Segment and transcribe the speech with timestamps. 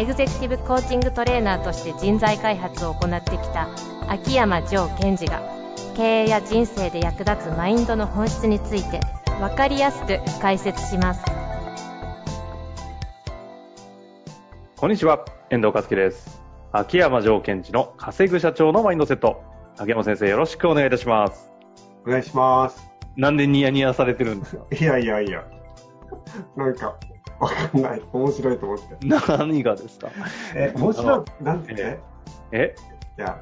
[0.00, 3.68] エグゼクティブコーチングトレーナーとして人材開発を行ってきた
[4.08, 5.42] 秋山城賢治が
[5.94, 9.00] 経営や人生で役立つマインドの本質について
[9.40, 11.22] 分かりやすく解説します
[14.78, 16.40] こんにちは、遠藤和樹です。
[16.72, 19.42] 秋山城賢治の稼ぐ社長のマインドセット。
[19.76, 21.50] 秋山先生、よろしくお願いいたします。
[22.06, 22.88] お願いします。
[23.16, 24.64] なんでニヤニヤされてるんですか？
[24.74, 25.44] いやいやいや。
[26.56, 26.96] なんか、
[27.40, 28.02] わかんない。
[28.12, 28.96] 面白いと思って。
[29.06, 30.08] 何がですか？
[30.54, 31.72] え、面白い、なんて？
[31.74, 31.98] ね。
[32.52, 32.74] え？
[33.18, 33.40] いや、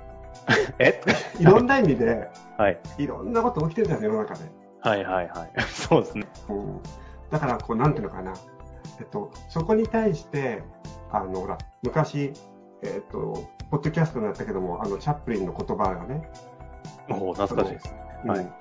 [0.78, 1.00] え？
[1.38, 2.80] いろんな意味で、はい。
[2.98, 4.44] いろんなこと起きてるじゃん、世の中で。
[4.80, 5.52] はいはいはい。
[5.68, 6.26] そうですね。
[6.48, 6.80] うん。
[7.30, 8.32] だから、こう、なんていうのかな。
[9.00, 10.62] えっと、そこに対して、
[11.10, 12.32] あの、ほら、昔、
[12.82, 16.30] えっと、ポッドキャストになったけども、あの、チャップリンの言葉がね、
[17.10, 17.94] おお懐かしいです。
[18.24, 18.52] うんはい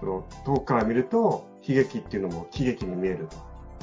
[0.00, 3.36] その遠くから見ると、悲劇っていうのも喜劇に見えると。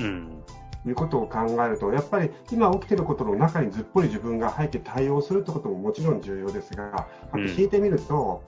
[0.03, 0.43] うん。
[0.85, 8.43] いうことを考えると、やっぱり今起きていることの中にずっぽり自分が入って対応するってことももちろん重要ですが、あといてみると、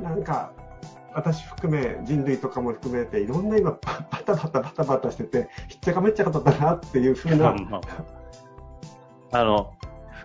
[0.00, 0.52] なんか、
[1.14, 7.80] 私含め、人類とかも含めて、いろんな今、ババタバタバタバタしてて、ひっちゃかめっちゃかだったなっていうふうな、 ま
[9.32, 9.44] ああ。
[9.44, 9.75] の、ふ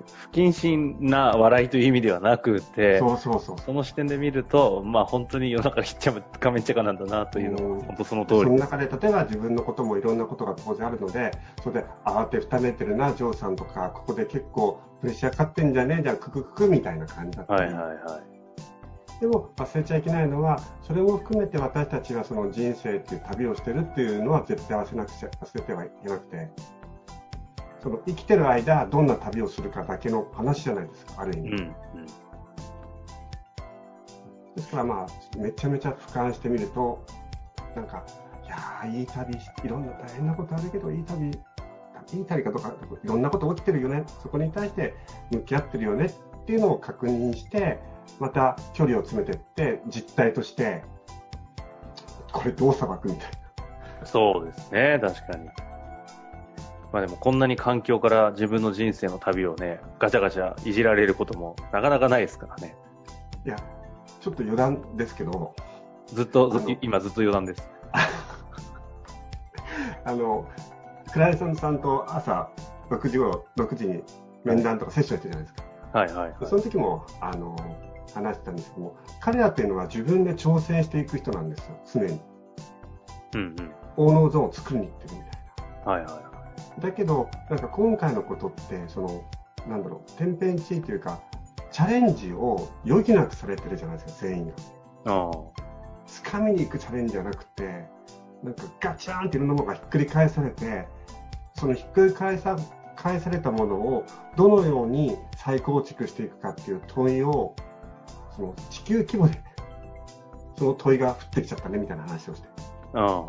[0.02, 3.58] 不謹慎な笑いという意味ではなくて、そうそうそう。
[3.60, 11.32] その視点で見ると、まあ本当に世の中ひっちゃかめっちゃかなんだなというのうんは、本当そのそ通りの中で、例えば自分のこともいろんなことが当然あるので、
[11.64, 18.42] それで慌てふためてるな、ジョーさんとか、ここで結構プレッシャーかかってんじゃねえじゃん、ククククみたいな感じだったりはいはいはい。
[19.22, 26.50] でも忘れちゃいけないのは、それも含めて私たちがその人生っていう旅をしてるっていうのは絶対忘れなくちゃ忘れてはいけなくて、
[27.82, 31.50] その生きてる間、どんな旅をするかだけの話じゃないですか、ある意味。
[31.50, 31.58] うん。
[31.58, 31.76] うん。
[34.56, 37.04] ですからまあ、めちゃめちゃ俯瞰してみると、
[37.76, 38.04] なんか、
[38.46, 41.32] いやー、いい旅し、いろんな大変なことあるけど、いい旅、い
[42.22, 44.94] い旅かとか、いろんなこと起きてるよね、そこに対して
[45.32, 47.80] 向き合ってるよねっていうのを確認して、
[48.20, 50.84] また距離を詰めていって、実態として、
[52.32, 53.32] これどう裁くみたい
[54.04, 55.50] そうですね、確かに。
[56.92, 62.76] まあでもこんなに環境から自分の人生の旅をね、ガチャガチャいじられることもなかなかないですからね。
[63.46, 63.54] な。
[63.54, 63.64] いや、
[64.20, 65.56] ちょっと余談ですけど、
[66.08, 67.72] ずっと、ず今ずっと余談です。
[70.04, 70.48] あの、
[71.14, 72.50] クライアントさんと朝
[72.90, 74.04] 6時頃、6時に
[74.44, 75.64] 面談とかセッションしてるじゃないですか。
[76.00, 76.46] はいはいはい。
[76.46, 77.56] その時も、あの、
[78.14, 82.22] 話してたんですけども、彼らっていうのは自分で挑戦していく人なんですよ、常に。
[83.36, 83.56] うんうん。
[83.98, 85.30] 大能ゾーンを作りに行ってるみたい
[85.86, 86.31] はいはいはい。
[86.78, 86.84] な。
[86.84, 89.24] だけど、なんか今回のことって、その、
[89.68, 91.20] なんだろう、天変地異というか、
[91.72, 94.54] チャレンジを余儀なくされてるじゃないですか、全員が。
[95.06, 95.32] あ
[96.06, 97.86] 掴みに行くチャレンジじゃなくて、
[98.44, 100.88] なんかガチャーンっていろんなものがひっくり返されて、
[101.54, 102.58] そのひっくり返さ
[102.96, 104.06] 返されたものを
[104.36, 107.56] どのように再構築していくかっていう問いを、
[108.36, 109.42] その地球規模で、
[110.58, 112.48] その問いが降ってきちゃったねみたいな話をして。
[112.94, 113.26] あ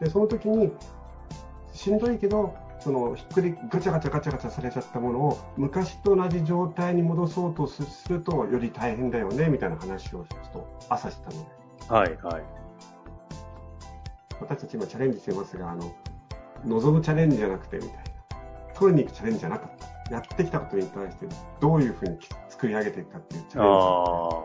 [0.00, 0.70] で、その時に、
[1.84, 11.50] しんどいけど、そのひっくりガチャガチャガチャガチャされちゃったものを昔と同じ状態に戻そうとするとより大変だよねみたいな話をちょっと朝したので。
[11.90, 11.94] あ。
[11.94, 12.42] はいはい。
[14.40, 15.94] 私たち今チャレンジしてますが、あの、
[16.64, 18.02] 望むチャレンジじゃなくてみたいな。
[18.74, 19.70] 取りに行くチャレンジじゃなかっ
[20.08, 20.14] た。
[20.14, 21.26] やってきたことに対して
[21.60, 22.18] どういうふうに
[22.48, 24.42] 作り上げていくかっていうチャああ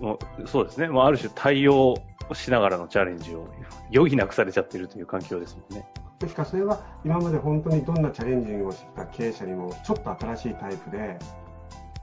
[0.00, 0.38] レンジ。。
[0.38, 0.88] もうそうですね。
[0.88, 1.96] もうある種対応
[2.32, 3.46] しながらのチャレンジを
[3.94, 5.86] 余儀なくされちゃってるという環境ですもんね。
[6.20, 11.18] ですからそれは今まで本当にどんなチャレンジをしてきた経営者にもちょっと新しいタイプで、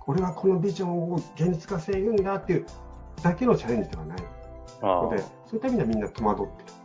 [0.06, 2.66] 俺はこのビジョンを現実化せるんだっていう
[3.24, 4.18] だけのチャレンジではない
[4.82, 5.04] ああ。
[5.04, 6.82] ので、そういった意味ではみんな戸惑ってる。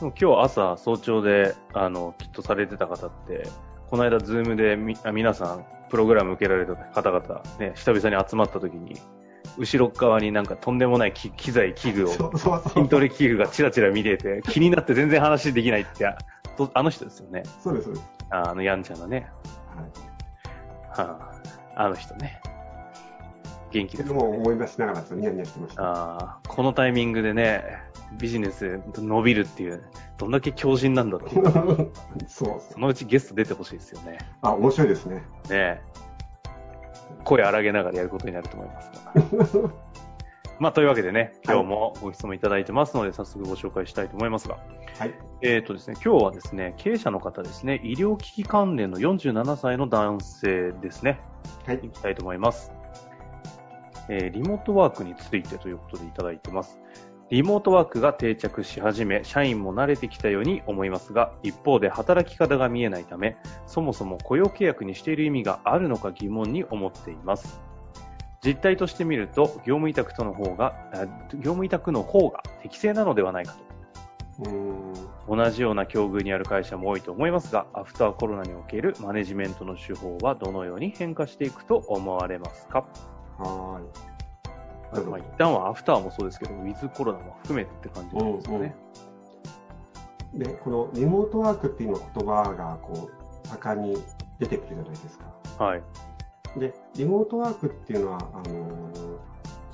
[0.00, 3.48] でも今日朝早朝で、あの、きっとされてた方って、
[3.90, 8.94] この間ズームでみあ皆さん、プログラム受けられた方々、ね、久々に集まった時に、
[9.58, 12.12] 後ろ側になんかとんでもない機機材、器具を。
[12.12, 17.42] 筋トレ器具がチラチラ見てて、 気になって全然話できないって、あの人ですよね。
[17.62, 18.08] そうです、そうです。
[18.30, 19.30] ああのやんちゃなね。
[20.94, 21.08] はい。
[21.08, 21.32] は
[21.74, 22.40] あ、あの人ね。
[23.70, 25.82] 元気ですでも思い出しながらニヤニヤしてました。
[25.82, 27.64] ああ、このタイミングでね、
[28.18, 29.82] ビジネス伸びるっていう、
[30.16, 31.30] どんだけ強靭なんだろう。
[32.26, 34.18] そうそうそのうちゲスト出てほしいですよね。
[34.40, 35.22] あ、面白いですね。
[35.50, 35.82] ね
[37.24, 39.70] 声荒げながらやることになると思いますが。
[40.58, 44.58] まあ、というわけでね、今日もご質問いただいてますので、早速ご紹介したいと思いますが。
[44.98, 45.14] はい。
[45.40, 51.20] えっ、とですね、今日はですね、経営者の方ですね、医療機器関連の47歳の男性ですね。
[51.64, 51.88] はいい。
[51.90, 52.72] きたいと思います。
[54.08, 56.80] えーリモートワークについてということでいただいてます。
[57.30, 63.36] リモートワークが定着し始め、社員も慣れてきたように思いますが、一方で働き方が見えないため、
[63.66, 67.60] そもそも雇用契約にしている意味があるのか疑問に思っています。
[68.42, 71.04] 実態としてみると、業務委託との方が、あ
[71.34, 73.68] 業務委託の方が適正なのではないかと。
[75.28, 82.86] 同じような境遇にある会社も多いと思いますが、アフターコロナにおけるマネジメントの手法はどのように変化していくと思われますか？
[83.38, 83.80] は
[84.92, 88.74] まあ、一旦はアフターもそうですけど、ウィズコロナも含めてって感じなんですよね。
[90.34, 90.44] ーい。
[90.44, 94.02] で、このリモートワークっていうの言葉が、こう、盛んに
[94.38, 95.64] 出てくるじゃないですか。
[95.64, 95.82] はい。
[96.58, 99.18] で、リモートワークっていうのは、あのー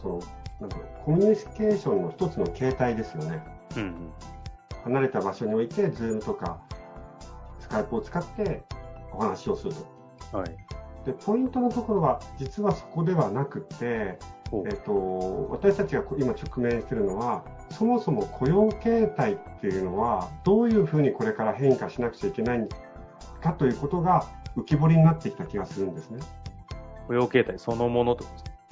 [0.01, 0.21] その、
[0.61, 3.43] なんだろう、コミュニケーションの一つの形態ですよね。
[3.77, 4.13] うんうん。
[4.85, 6.61] 離れた場所において、ズームとか、
[7.59, 8.63] スカイプを使って
[9.13, 9.75] お話をする
[10.31, 10.39] と。
[10.39, 10.57] はい。
[11.07, 14.19] で、ポイントのところは、実はそこではなくて、
[14.67, 22.69] えっと、私たちが今直面しているのは、そもそも雇用形態っていうのは、どういうふうにこれから変化しなくちゃいけない
[23.43, 26.21] かということが浮き彫りになってきた気がするんですね。
[27.09, 28.25] 雇用形態そのものと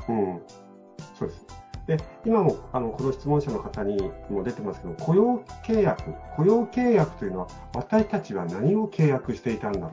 [0.08, 0.42] うん、
[1.18, 1.46] そうです。
[1.86, 6.02] で、今もあのこの質問者の方にも出てますけど、雇用契約、
[6.36, 9.92] 雇用契約というのは、私たちは何を契約していたんだろ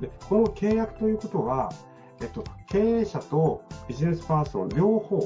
[0.00, 0.02] う？
[0.02, 1.72] で、この契約ということは、
[2.20, 5.20] えっと、経営者とビジネスパーソン両方、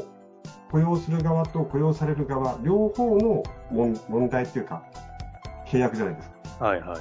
[0.70, 4.82] 雇用する側と雇用される側、両方の問問題というか、
[5.66, 6.64] 契約じゃないですか。
[6.64, 6.98] はいはいはい。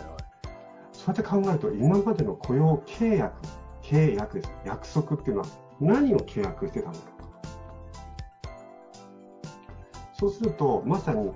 [0.92, 3.34] そうやって考えると、今までの雇用契約、
[3.81, 4.54] 契約です。
[4.66, 5.48] 約束っていうのは
[5.80, 7.28] 何を契約してたんだろうか。
[10.13, 11.31] そうすると、まさに、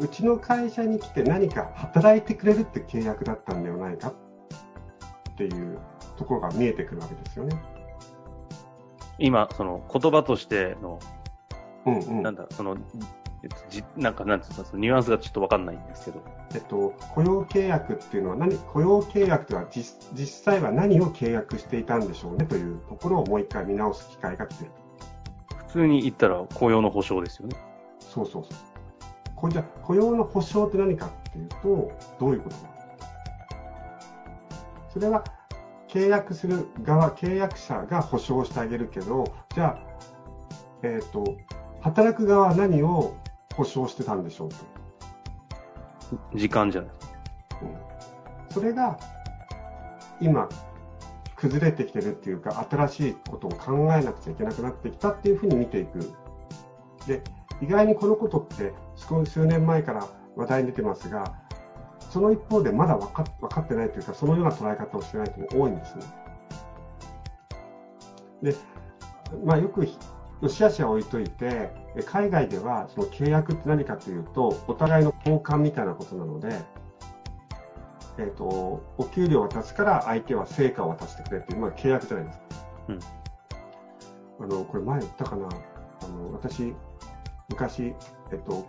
[0.00, 5.78] うちの会社に来て何か働いてくれるって契約だったんではないかっていう
[6.16, 7.56] ところが見えてくるわけですよね。
[9.18, 10.98] 今、その言葉としての、
[11.86, 12.22] うんうん。
[12.22, 12.76] なんだ、その、
[13.42, 16.22] えっとじなんか、なんていうか、そのニュアンスがちょっとわかんないんですけど。
[16.54, 24.72] えっと、雇用契約っていうのは何、雇用契約とは実実際は何を契約していたんでしょうねというところをもう一回見直す機会が来ている。
[25.58, 27.56] 普通に言ったら雇用の保障ですよね。
[28.00, 28.52] そうそうそう。
[29.36, 32.74] これじゃあ雇用の保障って何かっていうと、どういうことか。
[34.88, 35.24] それは
[35.94, 39.78] 契約する側、契約者が保障してあげるけど、じゃあ、
[40.82, 41.36] えっ、と、
[41.82, 43.14] 働く側は何を
[43.54, 44.56] 保障してたんでしょうと。
[46.34, 47.14] 時間じゃないですか。
[48.50, 48.98] それが
[50.20, 50.48] 今
[51.36, 56.12] 崩れてきてるっていうか新しいことを考えなくちゃいけなくなってきたっていうふうに見ていく
[57.06, 57.22] で
[57.60, 61.34] 意外にこのことって少し数年前から話題に出てますが
[62.14, 66.04] その一方でまだ分か分かってないというかそのような捉え方をしてない人も多いんですね。
[68.40, 68.54] で、
[69.44, 69.88] まあ、よく
[70.40, 76.62] 良し悪しは置いといてえ海外ではその契約って何かというとお互いの交換みたいなことなので
[78.16, 78.44] えー、と
[78.96, 82.44] お給料を渡すから相手は成果を渡してくれっていう、まあ、契約じゃないですか。
[84.38, 86.74] あのこれ前言ったかな、あの私、
[87.48, 87.92] 昔、
[88.30, 88.68] えっと、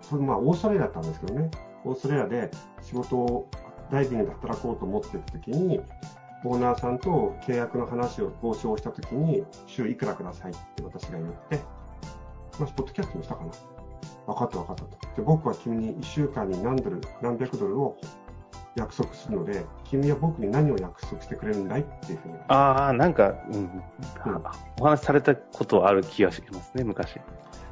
[0.00, 1.50] それまあオーストラリアだったんですけどね、
[1.86, 2.50] オーストラリアで
[2.82, 3.48] 仕事を
[3.90, 5.80] ダイビングで働こうと思ってた時に、
[6.44, 11.60] オーナーさんと契約の話を交渉した時に、週いくらくださいって私が言って、
[12.58, 13.52] まあ、ポッドキャストにしたかな。
[14.26, 15.16] 分かった分かったと。
[15.16, 17.96] で、僕は君に1週間に何ドル、何百ドルを
[18.74, 22.34] 約束するので、君は僕に何を約束してくれるんだいっていうふうに。
[22.48, 23.82] ああ、なんか、うん、
[24.80, 27.20] お話しされたことはある気がしますね、昔。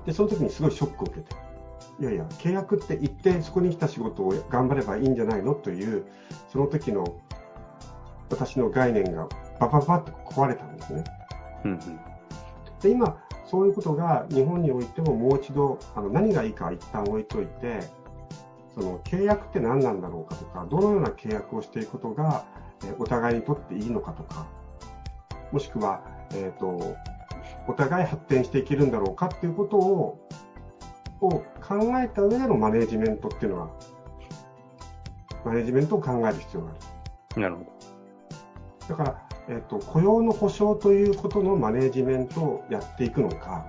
[0.06, 1.53] で、その時にすごいショックを受けて。
[2.00, 6.04] いやいや、契約って言ってそこに来た仕事を頑張ればいいんじゃないのという、
[6.52, 7.20] その時の
[8.30, 9.28] 私の概念が
[9.60, 11.04] バババッと壊れたんですね。
[11.64, 11.78] うんうん。
[12.80, 17.80] で、今、そういうことが日本においてももう一度あの何がいいかは一旦置いといて、
[18.74, 22.44] その契約って何なんだろうかとか、どのような契約をしていくことが、
[22.84, 24.46] えーお互いにとっていいのかとか、
[25.52, 26.02] もしくは、
[26.34, 26.96] えっ、と、
[27.68, 28.86] お互い発展していける。
[28.86, 30.28] んだろうかっていうことを、
[31.20, 31.42] を考
[32.02, 33.70] えた上でのマネジメントっていうのは、
[35.44, 37.40] マネジメントを考える必要がある。
[37.42, 37.74] なるほど。
[38.88, 43.66] だから、えっと、雇用の保障ということのマネジメントをやっていくのか、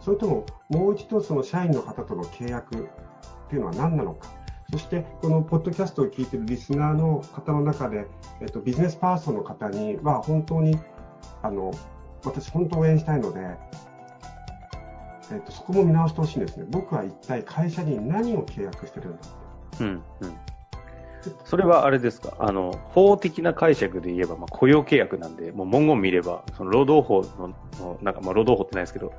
[0.00, 4.28] それとももう一度その社員の方との契約っていうのは何なのか、
[4.72, 8.06] そして、このポッドキャストを聞いているリスナーの方の中で、
[8.40, 10.76] えっと、ビジネスパーソンの方には、本当に、
[11.42, 11.70] あの、
[12.24, 13.56] 私、本当応援したいので、
[15.32, 16.66] えっと、そこも見直してほしいんですね。
[16.70, 19.18] 僕は一体会社に何を契約してるんだ
[19.80, 20.02] うんうん。
[21.44, 27.48] それはあれですか、あの、法的な解釈で言えば、まあ、雇用契約なんで、もう文言見れば、その労働法の、
[27.80, 29.12] のなんか、まあ、労働法ってないですけど、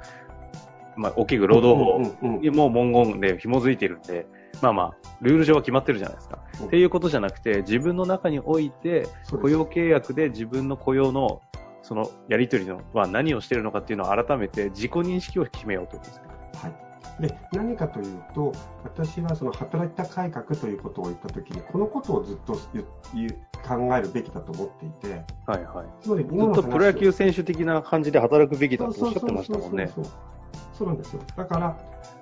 [0.96, 4.26] まあ、大きく労働法にもう文言で紐づいてるんで、
[4.62, 6.40] まあまあ、ルール上は決まってるじゃないですか。
[6.62, 11.42] うんっていうことじゃなくて、自分の中において、雇用契約で自分の雇用の、
[11.88, 16.27] そのやり取りのは何をしてるのかっていうのを改めて自己認識を決めようということですね。
[16.62, 18.51] はい、で何かというと、
[18.84, 26.03] 私はその働き方改革ということを言ったときに、このことをずっと考えるべきだと思っていて、はいはい。
[26.03, 29.88] つまりずっとプロ野球選手的な感じで働くべきだとおっしゃってましたもんね。
[29.88, 30.27] そうそうそうそう
[30.74, 31.22] そうなんですよ。
[31.38, 31.77] だから、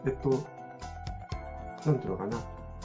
[0.05, 0.29] えっと、
[1.89, 2.37] なんていうのかな、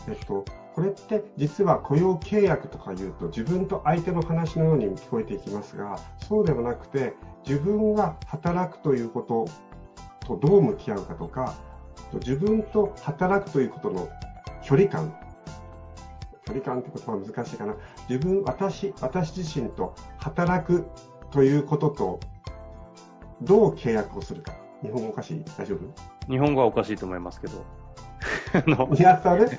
[0.09, 5.99] えっと、これって実は雇用契約とか言うと自分と相手の話のように聞こえていきますが、
[6.29, 7.15] そうではなくて
[7.47, 9.47] 自分が働くということ
[10.27, 11.55] とどう向き合うかとか、
[12.15, 14.09] 自分と働くということの
[14.63, 15.13] 距離感、
[16.45, 17.75] 距離感って言葉は難しいかな。
[18.09, 20.87] 自分、私、私自身と働く
[21.31, 22.21] ということと
[23.43, 24.55] どう契約をするか。
[24.83, 25.45] 日本語おかしい？
[25.59, 26.31] 大丈夫？
[26.31, 27.65] 日本語はおかしいと思いますけど。
[28.53, 29.59] あの宮田さんね、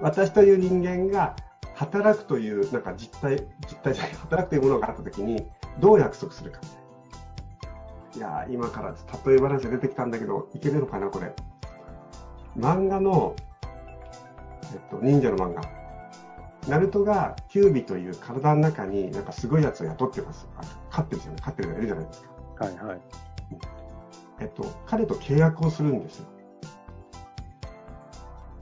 [0.00, 1.36] 私という人間が
[1.74, 3.36] 働くという、なんか実態、
[3.68, 5.46] 実態じゃない、働くというものがあったときに、
[5.78, 6.60] どう約束するか。
[8.16, 8.94] いやー、今から
[9.26, 11.34] 例え話が出てきたんだけど、いけるのかな、これ。
[12.56, 13.36] 漫画の、
[14.72, 15.62] えっと、忍者の漫画。
[16.68, 20.48] ナルトがキュービという体の中になんかすごいやつを雇ってます。
[20.56, 22.64] あ飼ってるじゃない、飼ってるのがいるじゃないですか。
[22.64, 23.00] はいはい。
[24.40, 26.26] えっと、彼と契約をするんですよ。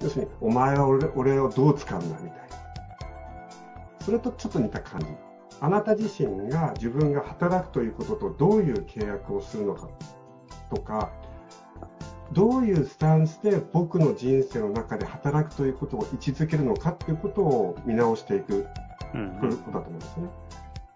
[0.04, 2.44] 要するに、お前は俺俺をどう使うんだみたいな。
[4.00, 5.06] それとちょっと似た感じ。
[5.60, 9.88] あなた自身が自分が働くということとどういう契約をするのか
[10.68, 11.10] とか、
[12.32, 18.66] どういうスタンスで僕の人生の中で働くということを位置づけるのかっていうことを見直していく
[19.14, 20.28] うんということだと思うんですね。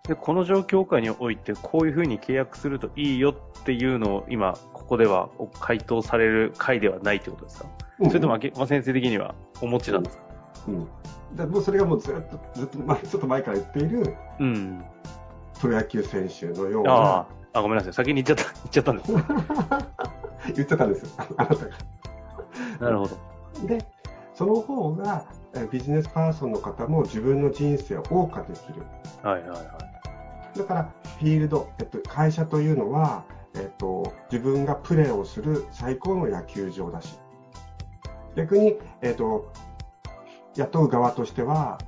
[0.08, 5.28] でこの状況下において、こういうふうに契約するといいよっていうのを今、ここでは
[5.60, 7.66] 回答される回ではないってことですか、
[8.04, 10.22] それとも、秋山先生的にはお持ちなんですか、
[10.68, 10.88] うん、
[11.36, 14.84] だもうそれがもうずっと、ずっと前、ちょっと前から言っているうん。
[15.60, 17.92] プロ野球選手のような、あごめんなさい。
[17.92, 19.12] 先に言っちゃった、 言っちゃったんです。
[20.56, 21.70] 言ってたんですよ、あなたが。
[22.80, 23.66] なるほど。
[23.66, 23.84] で、
[24.32, 28.82] その方がえビジネスパーソンの方も自分の人生を謳歌できる。
[29.22, 29.87] はいはいはい。
[30.56, 33.24] だから、フィールド、えっと、会社というのは、
[33.54, 37.18] えっと、自分がプレーをする最高の野球場だし、
[38.36, 39.52] 逆に、えっと、
[40.56, 41.78] 雇う側としては、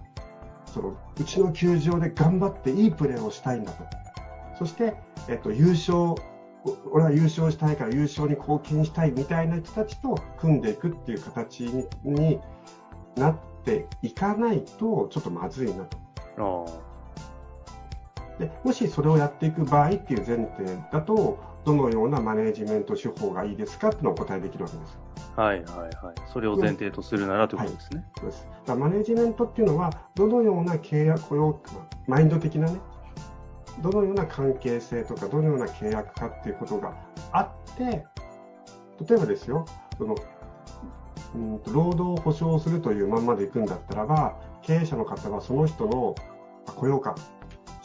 [0.67, 3.85] そのうちの球場で頑張っていいプレーをしたいんだと。
[4.59, 4.95] そして、
[5.29, 6.15] えっと、優勝、
[6.91, 12.41] 俺は優勝したいから優勝に貢献したいみたいな人たちと組んでいくっていう形にに
[13.17, 15.99] なっていかないと、ちょっとまずいなと。
[18.41, 24.99] あでもしそれをやっていく場合っていう前提だと、どのようなマネージメント手法がいいですかっていうのをお答えできるわけです。
[25.37, 26.15] あ、はいはいはい。
[26.33, 28.05] それを前提とするならということですね。
[28.19, 31.61] そうですだマネージメントっていうのは、どのような契約、雇用、
[32.07, 32.81] マインド的なね、
[33.83, 36.95] どのような関係性とか、どのような契約かっていうことが
[37.33, 38.07] あって、
[39.09, 39.65] 例えばですよ、
[39.99, 40.15] その
[41.35, 46.15] うんと労働を保障するというまんまでいくんだったらば、経営者の方はその人の
[46.67, 47.15] あ雇用か、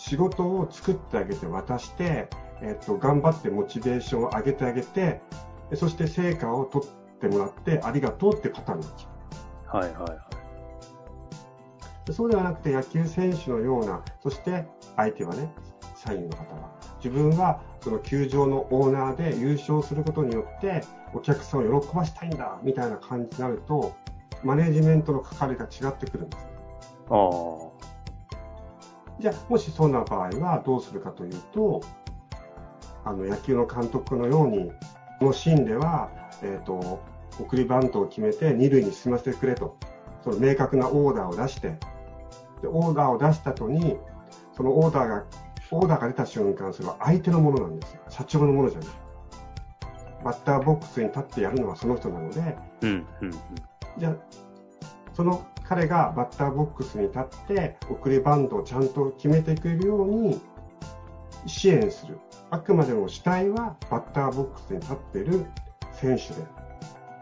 [0.08, 2.30] 仕事を作ってあげて渡して、
[2.62, 5.20] えっと、頑張ってモチベーションを上げてあげて、
[5.72, 9.10] でそして成果を取ってもらってありがとうってパターンなんですよ。
[9.68, 10.20] はいはいはい。
[12.06, 15.52] でそうではなくて野球選手のような、そして相手はね、
[15.96, 16.70] 社員の方は、
[17.04, 20.84] 自分はその球場のオーナーで優勝することによって、
[21.16, 23.96] お客さんを喜ばしたいんだみたいな感じになると、
[24.44, 26.48] マネージメントの関わりが違ってくるんです。
[27.10, 27.75] ああ。
[29.20, 31.82] じゃあ、もしそうな場合はどうするかというと、
[33.04, 34.72] あの野球の監督のように、
[35.20, 36.10] このシーンでは、
[36.44, 37.02] えっ、と、
[37.40, 39.78] 送りバントを決めて二塁に進ませてくれと、
[40.24, 41.78] その明確なオーダーを出して、
[42.62, 43.98] でオーダーを出した後に、
[44.56, 45.24] そのオーダーが、
[45.72, 48.02] オーダーが出た瞬間、それは相手のものなんですよ。
[48.10, 48.90] 社長のものじゃない。
[50.24, 53.32] バッターボックスに立ってやるのはその人なので、うんうんうん。
[53.98, 54.16] じゃあ、
[55.14, 60.40] その彼がバッターボックスに立って、送りバントをちゃんと決めていけるように
[61.48, 62.20] 支援する。
[62.52, 65.46] あくまでも主体はバッターボックスに立っている
[65.94, 66.48] 選手で、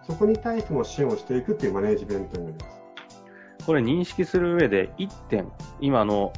[0.05, 2.83] そこに対しても支援をしていくっていうマネジメントになります。
[3.65, 6.33] これ認識する上で1点、今の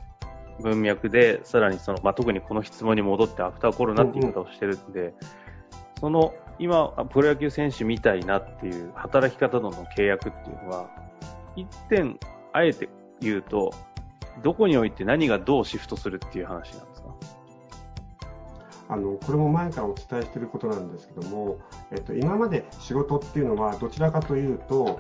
[0.62, 5.14] 文脈で、さらにその、まあ、特にこの質問に戻ってアフターコロナって言い方をしてるんで、
[6.00, 10.90] その、今、プロ野球選手みたいなっていう働き方との契約っていうのは、
[11.56, 12.20] 1点、
[12.54, 12.90] あえて
[13.22, 13.74] 言うと、
[14.44, 17.10] どこにおいて何がどうシフトするっていう話なんですか？
[18.88, 21.58] あのこれも前からお伝えしていることなんですけども、
[21.92, 25.00] えっと、今まで仕事っていうのはどちらかというと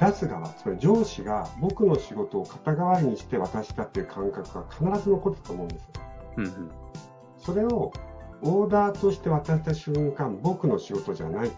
[0.00, 5.88] 出す側、つまり上司が僕の仕事を肩代わりにして渡したっていう感覚が必ず残ってたと思うんですよ。
[6.36, 6.70] うんうん、
[7.38, 7.92] それを
[8.42, 11.50] オーダーとして渡した瞬間、僕の仕事じゃない。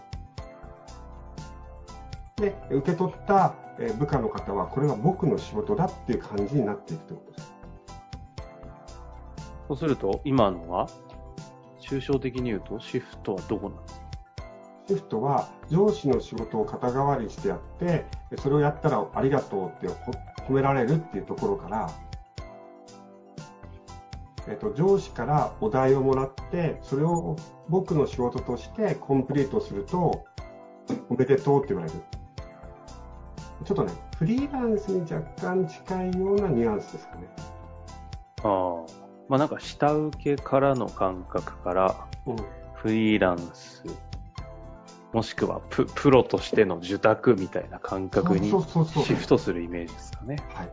[2.41, 3.55] で、受け取った
[3.97, 7.53] 部下の方は、これは僕の仕事だっていう感じになっていくということです。
[9.69, 10.89] そうすると、今のは、
[11.79, 14.01] 抽象的に言うと、シフトはどこなんですか？
[14.87, 18.05] シフトは上司の仕事を肩代わりしてやって、
[18.37, 19.87] それをやったらありがとうって
[20.47, 21.89] 褒められるっていうところから、
[24.47, 27.37] えっと、上司からお題をもらって、それを
[27.69, 30.25] 僕の仕事としてコンプリートすると、
[31.09, 32.01] おめでとうって言われる。
[33.63, 37.27] ちょっとね、フリーランスに若干近いようなニュアンスですかね。
[38.43, 39.01] ああ。
[39.29, 42.07] まあなんか下請けからの感覚から、
[42.75, 43.83] フリーランス
[45.13, 50.37] もしくはププロとしての受託みたいな感覚にシフトするイメージですかね。
[50.53, 50.71] はい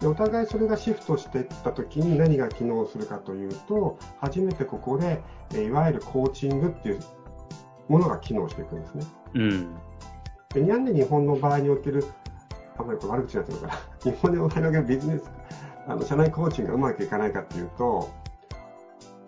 [0.00, 5.22] でお互いそれがシフトしていったときに何が機能するかというと、初めてここで、
[5.54, 7.00] いわゆるコーチングっていう
[7.88, 9.06] ものが機能していくんですね。
[9.34, 9.74] うん。
[10.54, 12.06] でなんで日本の場合における、
[12.78, 15.30] あんまりこれ悪口になってるかな、 日本の場合におけるビジネス、
[15.88, 18.08] あの社内コーチングがうまくいかないかっていうと、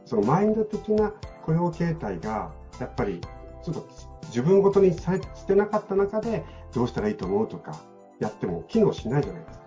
[0.04, 1.12] そのマインド的な
[1.44, 3.20] 雇用形態が、やっぱり
[3.62, 3.88] ちょっと
[4.28, 7.74] 自分ごとにさしてなかった中で、どうしたらいいと思うとか、
[8.20, 9.66] やっても機能しないじゃないですか。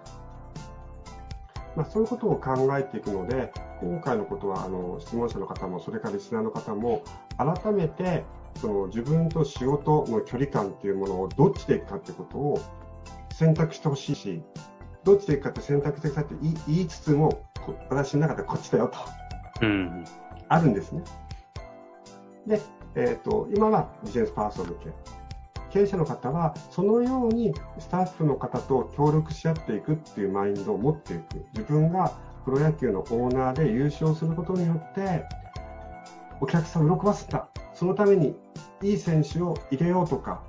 [1.76, 3.52] まあ、そういうことを考えていくので、
[3.82, 7.04] 今回のことはあの質問者の方も、それからリスナーの方も、
[7.38, 8.24] 改めて
[8.56, 12.62] その自分と仕事の距離感っていうものをどっちでいくかってことを
[13.34, 14.44] 選択してほしいし、
[15.04, 17.46] どっちでいくかって選択してくださいって言いつつも、
[17.90, 20.04] 私の中でこっちだよと、うん、
[20.48, 21.04] あるんですね。
[22.48, 22.62] で、
[22.96, 25.20] えーと、今はビジネスパーソン向け。
[25.70, 31.46] 経営者の方はそのようにスタッフの方と協力し合っていくっていうマインドを持っていく。
[31.54, 32.12] 自分が
[32.44, 35.26] プロ野球のオーナーで優勝することによって
[36.42, 37.50] お客さんを喜ばせた。
[37.80, 38.36] そのために
[38.84, 40.44] いい選手を入れようとか、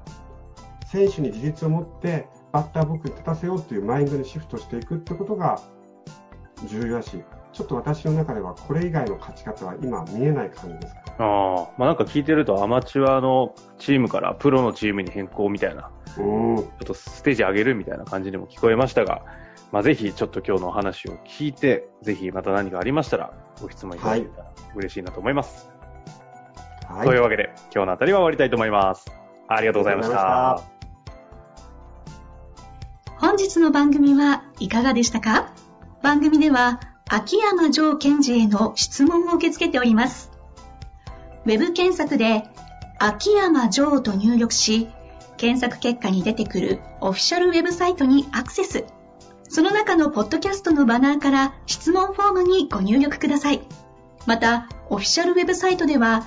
[0.90, 5.62] 選手に自立を持ってバッターボックスに立たせようというマインドにシフトしていくってことが
[6.66, 11.02] 重要だし、ちょっと私の中ではこれ以外の勝ち方は今見えない感じですか？
[11.20, 19.22] ああ、まあなんか聞いてるとアマチュアのチームからプロのチームに変更みたいな、ちょっとステージ上げるみたいな感じにも聞こえましたが、
[19.70, 25.69] まあぜひちょっと今日のお話を聞いて、ぜひまた何かありましたらご質問いただけたら嬉しいなと思います。
[26.90, 29.06] はい、というわけで今日のあたりは終わりたいと思います。
[29.48, 30.62] ありがとうございました。
[33.16, 35.52] 本日の番組はいかがでしたか？
[36.02, 40.32] 番組では秋山城賢治への質問を受け付けております。
[41.46, 42.42] ウェブ検索で
[42.98, 44.88] 秋山城と入力し、
[45.36, 48.84] 検索結果に出てくるオフィシャルウェブサイトにアクセス。
[49.48, 53.62] その中のポッドキャストのバナーから質問フォームにご入力ください。
[54.26, 56.26] また、オフィシャルウェブサイトでは